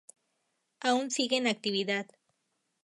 [0.79, 2.07] Aún sigue en actividad.